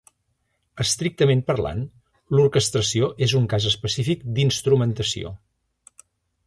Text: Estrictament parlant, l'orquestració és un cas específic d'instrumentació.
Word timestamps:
Estrictament 0.83 1.43
parlant, 1.51 1.83
l'orquestració 2.37 3.11
és 3.27 3.37
un 3.41 3.47
cas 3.53 3.69
específic 3.73 4.27
d'instrumentació. 4.39 5.37